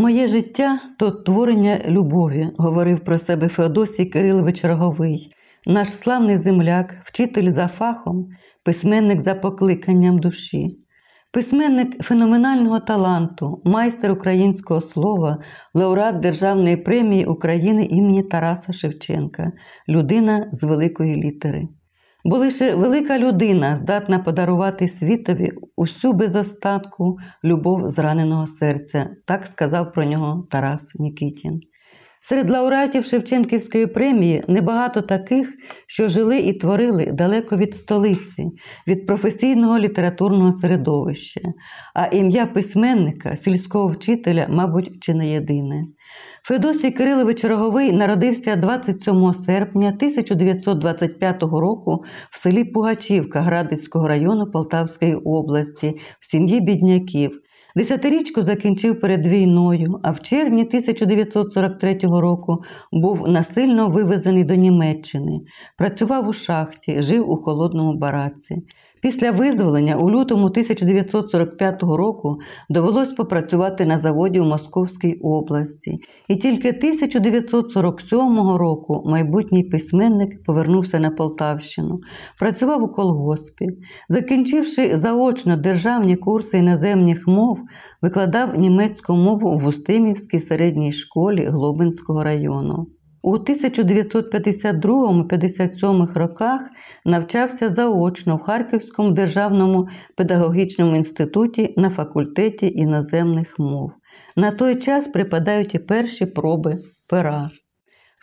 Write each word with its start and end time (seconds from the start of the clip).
Моє 0.00 0.26
життя 0.26 0.80
то 0.98 1.10
творення 1.10 1.80
любові, 1.88 2.48
говорив 2.58 3.04
про 3.04 3.18
себе 3.18 3.48
Феодосій 3.48 4.04
Кирилович 4.04 4.64
Роговий, 4.64 5.32
наш 5.66 5.88
славний 5.88 6.38
земляк, 6.38 6.96
вчитель 7.04 7.52
за 7.52 7.68
фахом, 7.68 8.28
письменник 8.64 9.22
за 9.22 9.34
покликанням 9.34 10.18
душі. 10.18 10.68
Письменник 11.32 12.02
феноменального 12.02 12.80
таланту, 12.80 13.62
майстер 13.64 14.12
українського 14.12 14.80
слова, 14.80 15.38
лауреат 15.74 16.20
Державної 16.20 16.76
премії 16.76 17.26
України 17.26 17.84
імені 17.84 18.22
Тараса 18.22 18.72
Шевченка, 18.72 19.52
людина 19.88 20.50
з 20.52 20.62
великої 20.62 21.14
літери. 21.14 21.68
Бо 22.24 22.36
лише 22.38 22.74
велика 22.74 23.18
людина 23.18 23.76
здатна 23.76 24.18
подарувати 24.18 24.88
світові 24.88 25.52
усю 25.76 26.12
без 26.12 26.34
остатку 26.34 27.18
любов 27.44 27.90
зраненого 27.90 28.46
серця, 28.46 29.10
так 29.26 29.46
сказав 29.46 29.92
про 29.92 30.04
нього 30.04 30.46
Тарас 30.50 30.82
Нікітін. 30.94 31.60
Серед 32.22 32.50
лауреатів 32.50 33.04
Шевченківської 33.04 33.86
премії 33.86 34.44
небагато 34.48 35.00
таких, 35.00 35.54
що 35.86 36.08
жили 36.08 36.38
і 36.38 36.52
творили 36.52 37.06
далеко 37.12 37.56
від 37.56 37.76
столиці, 37.76 38.46
від 38.86 39.06
професійного 39.06 39.78
літературного 39.78 40.52
середовища, 40.52 41.40
а 41.94 42.06
ім'я 42.06 42.46
письменника, 42.46 43.36
сільського 43.36 43.88
вчителя, 43.88 44.46
мабуть, 44.50 45.00
чи 45.00 45.14
не 45.14 45.28
єдине. 45.28 45.84
Федосій 46.44 46.90
Кирилович 46.90 47.44
Роговий 47.44 47.92
народився 47.92 48.56
27 48.56 49.34
серпня 49.34 49.88
1925 49.88 51.42
року 51.42 52.04
в 52.30 52.38
селі 52.38 52.64
Пугачівка 52.64 53.40
Градицького 53.40 54.08
району 54.08 54.50
Полтавської 54.50 55.14
області 55.14 55.94
в 56.20 56.30
сім'ї 56.30 56.60
бідняків. 56.60 57.40
Десятирічку 57.76 58.42
закінчив 58.42 59.00
перед 59.00 59.26
війною, 59.26 60.00
а 60.02 60.10
в 60.10 60.20
червні 60.20 60.62
1943 60.62 61.98
року 62.02 62.64
був 62.92 63.28
насильно 63.28 63.88
вивезений 63.88 64.44
до 64.44 64.54
Німеччини, 64.54 65.40
працював 65.78 66.28
у 66.28 66.32
шахті, 66.32 67.02
жив 67.02 67.30
у 67.30 67.36
холодному 67.36 67.98
бараці. 67.98 68.62
Після 69.00 69.30
визволення 69.30 69.96
у 69.96 70.10
лютому 70.10 70.46
1945 70.46 71.82
року 71.82 72.36
довелось 72.68 73.12
попрацювати 73.12 73.86
на 73.86 73.98
заводі 73.98 74.40
у 74.40 74.44
Московській 74.44 75.14
області, 75.14 75.98
і 76.28 76.36
тільки 76.36 76.68
1947 76.68 78.56
року 78.56 79.02
майбутній 79.06 79.64
письменник 79.64 80.44
повернувся 80.44 81.00
на 81.00 81.10
Полтавщину, 81.10 82.00
працював 82.38 82.82
у 82.82 82.88
колгоспі. 82.88 83.66
Закінчивши 84.08 84.98
заочно 84.98 85.56
державні 85.56 86.16
курси 86.16 86.58
іноземних 86.58 87.26
мов, 87.26 87.58
викладав 88.02 88.58
німецьку 88.58 89.16
мову 89.16 89.58
в 89.58 89.66
Устимівській 89.66 90.40
середній 90.40 90.92
школі 90.92 91.44
Глобинського 91.44 92.24
району. 92.24 92.86
У 93.22 93.36
1952-57 93.36 96.14
роках 96.14 96.60
навчався 97.04 97.68
заочно 97.68 98.36
в 98.36 98.40
Харківському 98.40 99.10
державному 99.10 99.88
педагогічному 100.16 100.96
інституті 100.96 101.74
на 101.76 101.90
факультеті 101.90 102.68
іноземних 102.68 103.58
мов. 103.58 103.92
На 104.36 104.50
той 104.50 104.76
час 104.76 105.08
припадають 105.08 105.74
і 105.74 105.78
перші 105.78 106.26
проби 106.26 106.78
пера. 107.08 107.50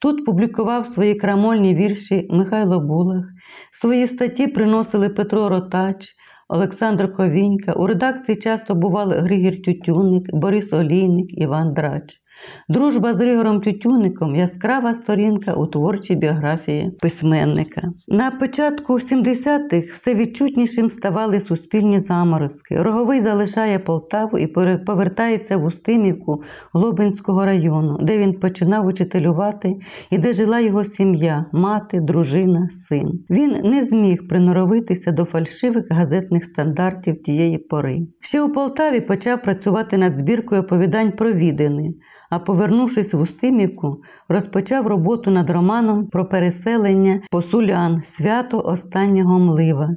Тут 0.00 0.24
публікував 0.24 0.86
свої 0.86 1.14
крамольні 1.14 1.74
вірші 1.74 2.26
Михайло 2.30 2.80
Булах, 2.80 3.24
свої 3.72 4.06
статті 4.06 4.46
приносили 4.46 5.08
Петро 5.08 5.48
Ротач. 5.48 6.14
Олександр 6.50 7.12
Ковінька, 7.12 7.72
у 7.72 7.86
редакції 7.86 8.38
часто 8.38 8.74
бували 8.74 9.16
Григір 9.16 9.62
Тютюнник, 9.62 10.34
Борис 10.34 10.72
Олійник, 10.72 11.38
Іван 11.38 11.74
Драч. 11.74 12.20
Дружба 12.68 13.14
з 13.14 13.16
Григором 13.16 13.60
Тютюником 13.60 14.36
яскрава 14.36 14.94
сторінка 14.94 15.54
у 15.54 15.66
творчій 15.66 16.16
біографії 16.16 16.90
письменника. 17.00 17.92
На 18.08 18.30
початку 18.30 18.94
70-х 18.94 19.92
все 19.92 20.14
відчутнішим 20.14 20.90
ставали 20.90 21.40
суспільні 21.40 21.98
заморозки. 21.98 22.82
Роговий 22.82 23.22
залишає 23.22 23.78
Полтаву 23.78 24.38
і 24.38 24.46
повертається 24.86 25.56
в 25.56 25.64
Устимівку 25.64 26.42
Глобинського 26.72 27.44
району, 27.44 27.98
де 28.02 28.18
він 28.18 28.32
починав 28.32 28.86
учителювати 28.86 29.76
і 30.10 30.18
де 30.18 30.32
жила 30.32 30.60
його 30.60 30.84
сім'я, 30.84 31.44
мати, 31.52 32.00
дружина, 32.00 32.68
син. 32.88 33.24
Він 33.30 33.50
не 33.64 33.84
зміг 33.84 34.28
приноровитися 34.28 35.12
до 35.12 35.24
фальшивих 35.24 35.84
газетних 35.90 36.44
стандартів 36.44 37.22
тієї 37.22 37.58
пори. 37.58 38.00
Ще 38.20 38.42
у 38.42 38.52
Полтаві 38.52 39.00
почав 39.00 39.42
працювати 39.42 39.98
над 39.98 40.16
збіркою 40.16 40.60
оповідань 40.60 41.12
про 41.12 41.32
відини 41.32 41.94
а 42.30 42.38
повернувшись 42.38 43.14
в 43.14 43.20
Устимівку, 43.20 44.02
розпочав 44.28 44.86
роботу 44.86 45.30
над 45.30 45.50
романом 45.50 46.06
про 46.06 46.28
переселення 46.28 47.20
посулян 47.30 48.02
свято 48.04 48.60
останнього 48.60 49.38
млива. 49.38 49.90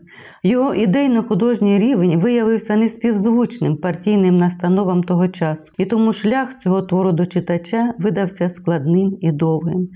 Його 0.44 0.74
ідейно-художній 0.74 1.80
рівень 1.80 2.20
виявився 2.20 2.76
неспівзвучним 2.76 3.78
партійним 3.78 4.38
настановам 4.38 5.04
того 5.04 5.28
часу, 5.28 5.72
і 5.78 5.86
тому 5.86 6.14
шлях 6.14 6.60
цього 6.64 6.82
твору 6.82 7.12
до 7.12 7.26
читача 7.26 7.94
видався 8.00 8.50
складним 8.50 9.18
і 9.22 9.32
довгим. 9.32 9.88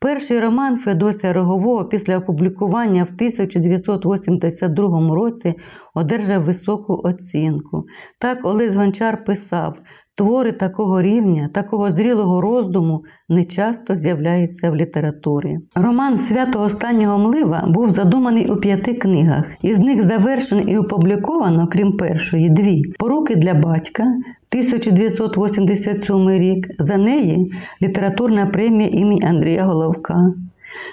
Перший 0.00 0.40
роман 0.40 0.76
Федосія 0.76 1.32
Рогового 1.32 1.84
після 1.84 2.18
опублікування 2.18 3.04
в 3.04 3.08
1982 3.08 5.14
році 5.14 5.54
одержав 5.94 6.42
високу 6.42 7.00
оцінку. 7.04 7.84
Так 8.18 8.38
Олесь 8.44 8.74
Гончар 8.74 9.24
писав. 9.24 9.76
Твори 10.16 10.52
такого 10.52 11.02
рівня, 11.02 11.50
такого 11.54 11.90
зрілого 11.90 12.40
роздуму 12.40 13.04
не 13.28 13.44
часто 13.44 13.96
з'являються 13.96 14.70
в 14.70 14.76
літературі. 14.76 15.58
Роман 15.74 16.18
Свято 16.18 16.60
останнього 16.60 17.18
млива 17.18 17.64
був 17.66 17.90
задуманий 17.90 18.50
у 18.50 18.56
п'яти 18.56 18.94
книгах, 18.94 19.44
із 19.62 19.80
них 19.80 20.04
завершено 20.04 20.60
і 20.60 20.76
опубліковано, 20.76 21.68
крім 21.72 21.92
першої, 21.92 22.50
дві 22.50 22.82
поруки 22.98 23.36
для 23.36 23.54
батька. 23.54 24.02
1987 24.02 26.30
рік 26.30 26.68
за 26.78 26.96
неї 26.96 27.52
літературна 27.82 28.46
премія 28.46 28.88
імені 28.88 29.22
Андрія 29.22 29.64
Головка. 29.64 30.34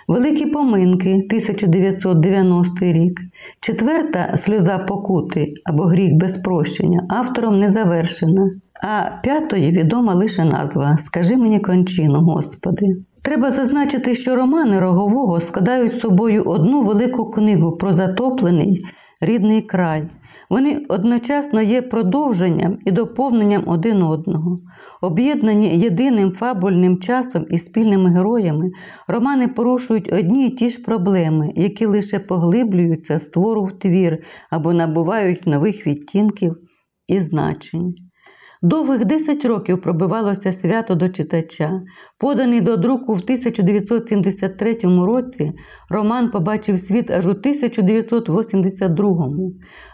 Великі 0.08 0.46
поминки 0.46 1.14
1990 1.14 2.86
рік. 2.86 3.22
Четверта 3.60 4.38
сльоза 4.38 4.78
покути 4.78 5.54
або 5.66 5.84
гріх 5.84 6.14
без 6.14 6.38
прощення 6.38 7.06
автором 7.10 7.60
не 7.60 7.70
завершена. 7.70 8.52
А 8.84 9.10
п'ятої 9.24 9.72
відома 9.72 10.14
лише 10.14 10.46
назва 10.46 10.98
Скажи 10.98 11.38
мені 11.38 11.60
кончину, 11.60 12.20
Господи. 12.20 12.86
Треба 13.22 13.52
зазначити, 13.52 14.16
що 14.16 14.36
романи 14.36 14.80
Рогового 14.80 15.42
складають 15.42 16.00
собою 16.00 16.44
одну 16.44 16.82
велику 16.82 17.32
книгу 17.32 17.72
про 17.72 17.96
затоплений 17.96 18.86
рідний 19.22 19.62
край. 19.62 20.08
Вони 20.50 20.86
одночасно 20.90 21.62
є 21.62 21.82
продовженням 21.82 22.78
і 22.86 22.92
доповненням 22.92 23.64
один 23.66 24.04
одного. 24.04 24.56
Об'єднані 25.02 25.68
єдиним 25.68 26.32
фабульним 26.32 27.00
часом 27.00 27.46
і 27.50 27.58
спільними 27.58 28.10
героями, 28.10 28.72
романи 29.08 29.48
порушують 29.48 30.14
одні 30.14 30.48
й 30.48 30.50
ті 30.50 30.70
ж 30.70 30.82
проблеми, 30.82 31.54
які 31.56 31.86
лише 31.86 32.20
поглиблюються 32.20 33.20
з 33.20 33.28
твору 33.28 33.64
в 33.64 33.72
твір 33.80 34.24
або 34.50 34.74
набувають 34.74 35.48
нових 35.48 35.88
відтінків 35.88 36.56
і 37.08 37.22
значень. 37.22 37.96
Довгих 38.64 39.06
10 39.06 39.46
років 39.46 39.82
пробивалося 39.82 40.54
свято 40.54 40.96
до 40.96 41.10
читача. 41.10 41.82
Поданий 42.20 42.62
до 42.62 42.78
друку 42.78 43.14
в 43.14 43.20
1973 43.20 44.78
році, 44.84 45.52
роман 45.90 46.32
побачив 46.32 46.80
світ 46.80 47.12
аж 47.12 47.28
у 47.28 47.30
1982 47.30 49.30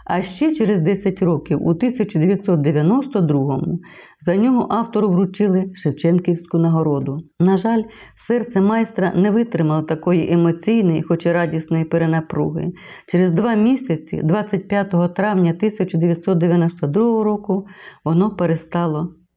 а 0.08 0.22
ще 0.22 0.54
через 0.54 0.78
10 0.78 1.22
років, 1.22 1.58
у 1.62 1.74
1992-му, 1.74 3.80
за 4.26 4.36
нього 4.36 4.66
автору 4.70 5.10
вручили 5.10 5.64
Шевченківську 5.74 6.58
нагороду. 6.58 7.18
На 7.40 7.56
жаль, 7.56 7.82
серце 8.16 8.60
майстра 8.60 9.12
не 9.14 9.30
витримало 9.30 9.82
такої 9.82 10.32
емоційної, 10.32 11.02
хоч 11.02 11.26
і 11.26 11.32
радісної 11.32 11.84
перенапруги. 11.84 12.72
Через 13.06 13.32
два 13.32 13.54
місяці, 13.54 14.20
25 14.24 15.14
травня 15.14 15.50
1992 15.50 17.24
року, 17.24 17.66
воно 18.04 18.30
перестало 18.30 18.57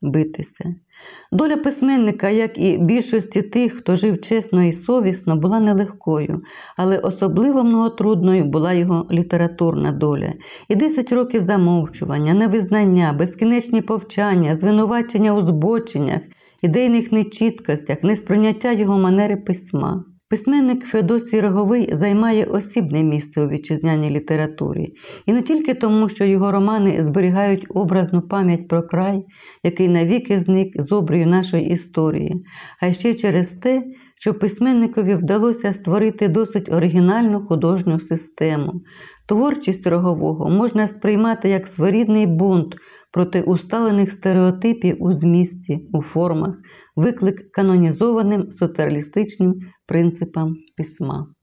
битися. 0.02 0.76
Доля 1.32 1.58
письменника, 1.58 2.30
як 2.30 2.58
і 2.58 2.78
більшості 2.78 3.42
тих, 3.42 3.74
хто 3.74 3.96
жив 3.96 4.22
чесно 4.22 4.64
і 4.64 4.74
совісно, 4.74 5.36
була 5.36 5.60
нелегкою, 5.60 6.42
але 6.78 6.98
особливо 6.98 7.64
многотрудною 7.64 8.46
була 8.46 8.74
його 8.74 9.08
літературна 9.12 9.92
доля. 9.92 10.34
І 10.68 10.76
10 10.76 11.12
років 11.12 11.44
замовчування, 11.44 12.34
невизнання, 12.34 13.14
безкінечні 13.14 13.82
повчання, 13.82 14.58
звинувачення 14.58 15.34
у 15.34 15.46
збоченнях, 15.46 16.22
ідейних 16.62 17.12
нечіткостях, 17.12 18.04
несприйняття 18.04 18.72
його 18.72 19.00
манери 19.00 19.36
письма. 19.36 20.04
Письменник 20.32 20.86
Феодосій 20.86 21.42
Роговий 21.42 21.96
займає 21.96 22.46
осібне 22.46 23.04
місце 23.04 23.42
у 23.42 23.48
вітчизняній 23.48 24.10
літературі, 24.10 24.94
і 25.26 25.34
не 25.34 25.42
тільки 25.42 25.74
тому, 25.74 26.10
що 26.10 26.26
його 26.26 26.52
романи 26.52 27.04
зберігають 27.04 27.66
образну 27.70 28.22
пам'ять 28.22 28.68
про 28.68 28.84
край, 28.84 29.26
який 29.64 29.88
навіки 29.88 30.40
зник 30.40 30.74
з 30.76 30.92
обрію 30.92 31.28
нашої 31.28 31.70
історії, 31.70 32.46
а 32.82 32.94
ще 32.94 33.14
через 33.14 33.50
те, 33.50 33.84
що 34.16 34.34
письменникові 34.34 35.16
вдалося 35.16 35.74
створити 35.74 36.28
досить 36.28 36.74
оригінальну 36.74 37.46
художню 37.46 38.00
систему. 38.00 38.82
Творчість 39.28 39.88
рогового 39.88 40.50
можна 40.50 40.88
сприймати 40.88 41.50
як 41.50 41.68
своєрідний 41.68 42.28
бунт 42.28 42.76
проти 43.12 43.42
усталених 43.42 44.12
стереотипів 44.12 45.04
у 45.04 45.14
змісті, 45.14 45.90
у 45.94 46.02
формах, 46.02 46.56
виклик 46.96 47.52
канонізованим 47.52 48.52
соціалістичним 48.52 49.56
принципам 49.92 50.56
письма. 50.76 51.36